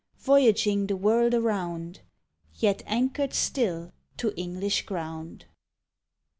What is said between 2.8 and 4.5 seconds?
anchored still to